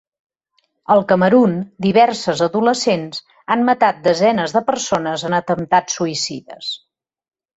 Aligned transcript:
Al 0.93 1.01
Camerun, 1.09 1.51
diverses 1.85 2.39
adolescents 2.45 3.21
han 3.55 3.67
matat 3.69 4.01
desenes 4.09 4.57
de 4.57 4.65
persones 4.71 5.27
en 5.31 5.39
atemptats 5.43 6.01
suïcides. 6.01 6.75